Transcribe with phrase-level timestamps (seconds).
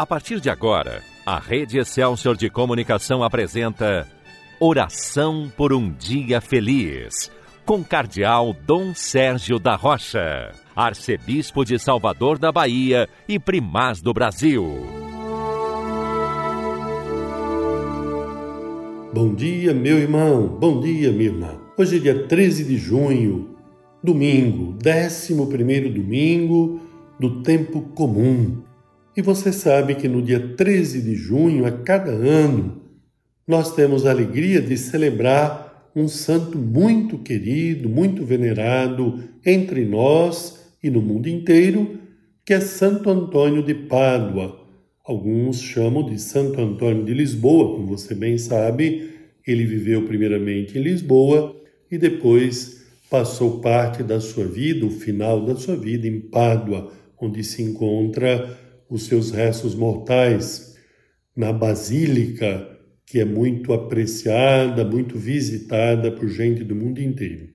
[0.00, 4.08] A partir de agora, a Rede Excelsior de Comunicação apresenta
[4.58, 7.30] Oração por um Dia Feliz,
[7.66, 14.64] com Cardeal Dom Sérgio da Rocha, Arcebispo de Salvador da Bahia e Primaz do Brasil.
[19.12, 21.60] Bom dia, meu irmão, bom dia, minha irmã.
[21.76, 23.54] Hoje é dia 13 de junho,
[24.02, 25.34] domingo, 11
[25.90, 26.80] domingo
[27.20, 28.69] do tempo comum.
[29.16, 32.82] E você sabe que no dia 13 de junho, a cada ano,
[33.46, 40.88] nós temos a alegria de celebrar um santo muito querido, muito venerado entre nós e
[40.88, 41.98] no mundo inteiro,
[42.44, 44.60] que é Santo Antônio de Pádua.
[45.04, 49.10] Alguns chamam de Santo Antônio de Lisboa, como você bem sabe,
[49.44, 51.56] ele viveu primeiramente em Lisboa
[51.90, 57.42] e depois passou parte da sua vida, o final da sua vida, em Pádua, onde
[57.42, 58.56] se encontra
[58.90, 60.76] os seus restos mortais
[61.36, 62.68] na Basílica,
[63.06, 67.48] que é muito apreciada, muito visitada por gente do mundo inteiro.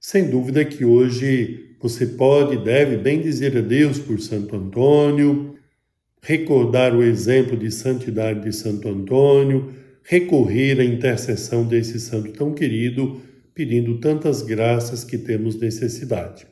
[0.00, 5.56] Sem dúvida que hoje você pode e deve bem dizer a Deus por Santo Antônio,
[6.22, 9.72] recordar o exemplo de santidade de Santo Antônio,
[10.04, 13.20] recorrer à intercessão desse santo tão querido,
[13.54, 16.46] pedindo tantas graças que temos necessidade.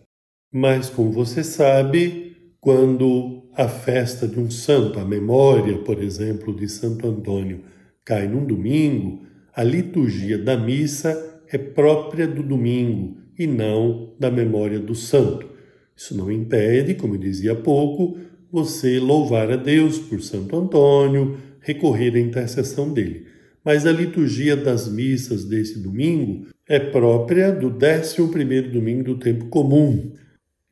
[0.53, 6.69] Mas, como você sabe, quando a festa de um santo, a memória, por exemplo, de
[6.69, 7.61] Santo Antônio,
[8.05, 9.23] cai num domingo,
[9.55, 15.49] a liturgia da missa é própria do domingo e não da memória do santo.
[15.97, 18.17] Isso não impede, como eu dizia há pouco,
[18.51, 23.27] você louvar a Deus por Santo Antônio, recorrer à intercessão dele.
[23.65, 30.13] Mas a liturgia das missas desse domingo é própria do 11 domingo do tempo comum.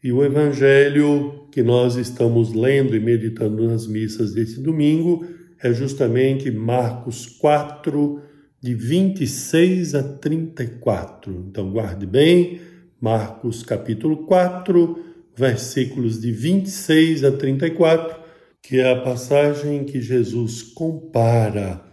[0.02, 5.24] E o evangelho que nós estamos lendo e meditando nas missas desse domingo
[5.62, 8.20] é justamente Marcos 4,
[8.60, 11.46] de 26 a 34.
[11.48, 12.60] Então, guarde bem,
[13.00, 15.04] Marcos capítulo 4,
[15.36, 18.20] versículos de 26 a 34,
[18.62, 21.84] que é a passagem em que Jesus compara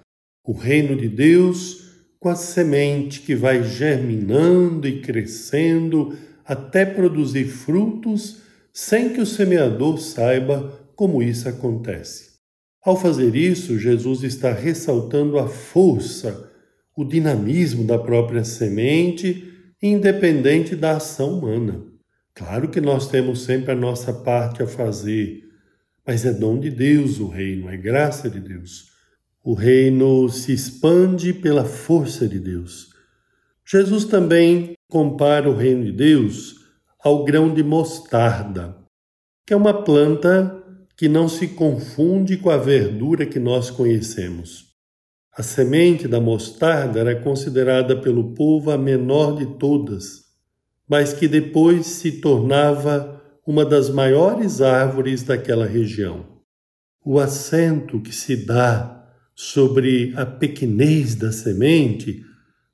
[0.44, 1.86] o reino de Deus
[2.20, 8.45] com a semente que vai germinando e crescendo até produzir frutos
[8.78, 12.36] sem que o semeador saiba como isso acontece.
[12.84, 16.52] Ao fazer isso, Jesus está ressaltando a força,
[16.94, 19.50] o dinamismo da própria semente,
[19.82, 21.86] independente da ação humana.
[22.34, 25.44] Claro que nós temos sempre a nossa parte a fazer,
[26.06, 28.92] mas é dom de Deus o reino, é graça de Deus.
[29.42, 32.90] O reino se expande pela força de Deus.
[33.66, 36.65] Jesus também compara o reino de Deus
[37.06, 38.76] ao grão de mostarda,
[39.46, 40.60] que é uma planta
[40.98, 44.74] que não se confunde com a verdura que nós conhecemos.
[45.38, 50.24] A semente da mostarda era considerada pelo povo a menor de todas,
[50.90, 56.26] mas que depois se tornava uma das maiores árvores daquela região.
[57.06, 62.26] O acento que se dá sobre a pequenez da semente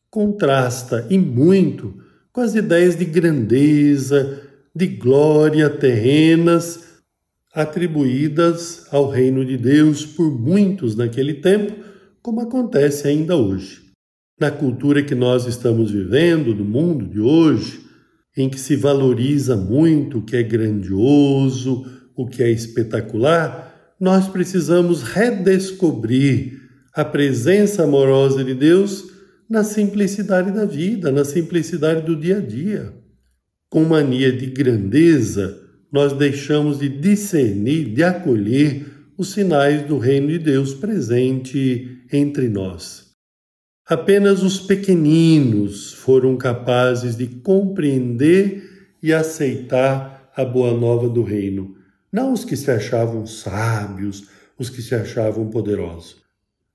[0.10, 4.42] contrasta e muito com as ideias de grandeza,
[4.74, 6.92] de glória terrenas
[7.54, 11.74] atribuídas ao reino de Deus por muitos naquele tempo,
[12.22, 13.82] como acontece ainda hoje.
[14.40, 17.82] Na cultura que nós estamos vivendo, no mundo de hoje,
[18.36, 25.04] em que se valoriza muito o que é grandioso, o que é espetacular, nós precisamos
[25.04, 26.62] redescobrir
[26.94, 29.11] a presença amorosa de Deus
[29.52, 32.94] na simplicidade da vida, na simplicidade do dia a dia.
[33.70, 38.86] Com mania de grandeza, nós deixamos de discernir, de acolher
[39.18, 43.12] os sinais do reino de Deus presente entre nós.
[43.86, 51.76] Apenas os pequeninos foram capazes de compreender e aceitar a boa nova do reino,
[52.10, 56.22] não os que se achavam sábios, os que se achavam poderosos.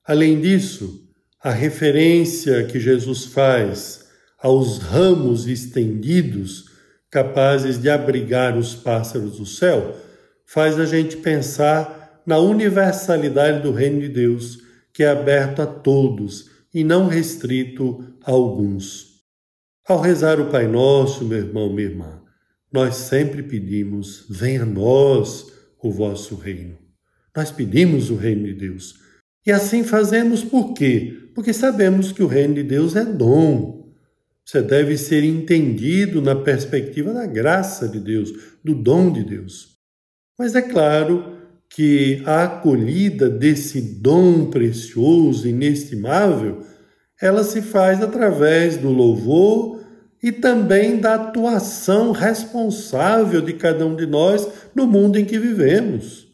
[0.04, 1.05] Além disso,
[1.46, 6.64] a referência que Jesus faz aos ramos estendidos,
[7.08, 9.96] capazes de abrigar os pássaros do céu,
[10.44, 14.58] faz a gente pensar na universalidade do reino de Deus,
[14.92, 19.22] que é aberto a todos e não restrito a alguns.
[19.86, 22.22] Ao rezar o Pai Nosso, meu irmão, minha irmã,
[22.72, 25.46] nós sempre pedimos: venha a nós
[25.80, 26.76] o vosso reino.
[27.36, 29.05] Nós pedimos o reino de Deus.
[29.46, 31.30] E assim fazemos por quê?
[31.34, 33.86] Porque sabemos que o reino de Deus é dom.
[34.44, 38.32] Você deve ser entendido na perspectiva da graça de Deus,
[38.64, 39.76] do dom de Deus.
[40.36, 41.36] Mas é claro
[41.68, 46.62] que a acolhida desse dom precioso, inestimável,
[47.20, 49.80] ela se faz através do louvor
[50.22, 56.25] e também da atuação responsável de cada um de nós no mundo em que vivemos.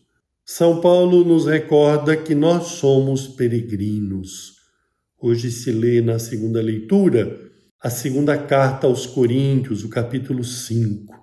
[0.55, 4.57] São Paulo nos recorda que nós somos peregrinos.
[5.19, 7.41] Hoje se lê na segunda leitura
[7.81, 11.15] a segunda carta aos Coríntios, o capítulo 5.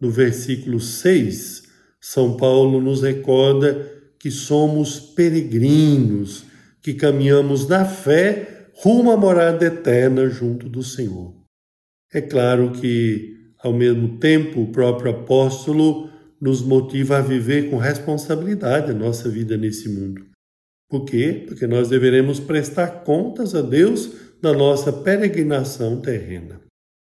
[0.00, 1.64] No versículo 6,
[2.00, 3.86] São Paulo nos recorda
[4.18, 6.46] que somos peregrinos,
[6.80, 11.34] que caminhamos na fé rumo à morada eterna junto do Senhor.
[12.10, 16.08] É claro que, ao mesmo tempo, o próprio apóstolo
[16.40, 20.24] nos motiva a viver com responsabilidade a nossa vida nesse mundo.
[20.88, 21.44] Por quê?
[21.46, 24.10] Porque nós deveremos prestar contas a Deus
[24.40, 26.60] da nossa peregrinação terrena.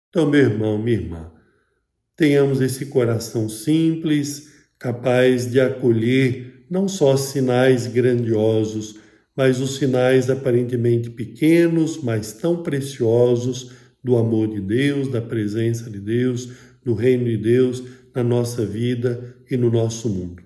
[0.09, 1.31] Então, meu irmão, minha irmã,
[2.17, 8.99] tenhamos esse coração simples, capaz de acolher não só sinais grandiosos,
[9.35, 13.71] mas os sinais aparentemente pequenos, mas tão preciosos
[14.03, 16.49] do amor de Deus, da presença de Deus,
[16.83, 17.83] do reino de Deus
[18.13, 20.43] na nossa vida e no nosso mundo.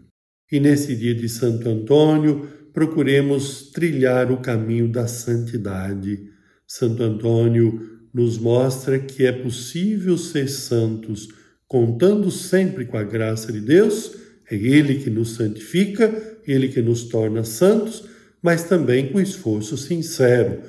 [0.52, 6.30] E nesse dia de Santo Antônio, procuremos trilhar o caminho da santidade.
[6.68, 7.82] Santo Antônio
[8.14, 11.30] nos mostra que é possível ser santos,
[11.68, 14.16] contando sempre com a graça de Deus.
[14.50, 18.06] É Ele que nos santifica, Ele que nos torna santos,
[18.42, 20.62] mas também com esforço sincero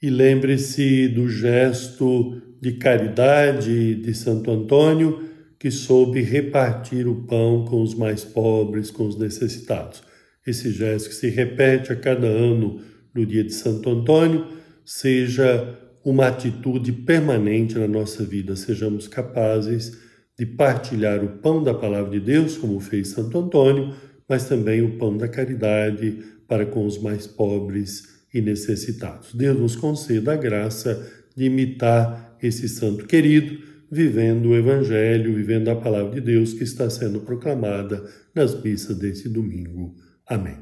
[0.00, 5.27] e lembre-se do gesto de caridade de Santo Antônio,
[5.58, 10.02] que soube repartir o pão com os mais pobres, com os necessitados.
[10.46, 12.80] Esse gesto que se repete a cada ano
[13.14, 14.46] no dia de Santo Antônio,
[14.84, 19.98] seja uma atitude permanente na nossa vida, sejamos capazes
[20.38, 23.94] de partilhar o pão da palavra de Deus, como fez Santo Antônio,
[24.28, 29.34] mas também o pão da caridade para com os mais pobres e necessitados.
[29.34, 31.06] Deus nos conceda a graça
[31.36, 33.58] de imitar esse santo querido,
[33.90, 38.04] vivendo o Evangelho, vivendo a palavra de Deus que está sendo proclamada
[38.34, 39.94] nas missas desse domingo.
[40.26, 40.56] Amém.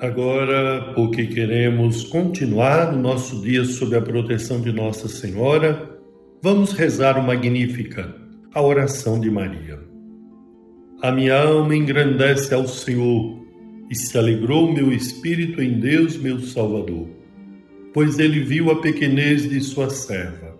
[0.00, 6.00] Agora, porque queremos continuar o nosso dia sob a proteção de Nossa Senhora,
[6.42, 8.14] vamos rezar o Magnífica,
[8.54, 9.78] a oração de Maria.
[11.02, 13.40] A minha alma engrandece ao Senhor
[13.90, 17.08] e se alegrou meu espírito em Deus, meu Salvador,
[17.92, 20.59] pois ele viu a pequenez de sua serva.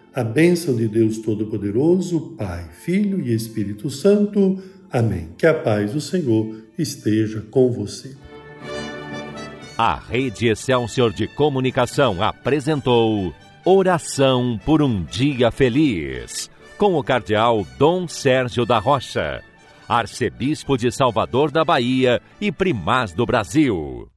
[0.13, 4.61] a bênção de Deus Todo-Poderoso, Pai, Filho e Espírito Santo.
[4.91, 5.29] Amém.
[5.37, 8.15] Que a paz do Senhor esteja com você.
[9.77, 18.07] A Rede Excelsior de Comunicação apresentou Oração por um Dia Feliz, com o Cardeal Dom
[18.07, 19.43] Sérgio da Rocha
[19.91, 24.07] arcebispo de Salvador da Bahia e primaz do Brasil.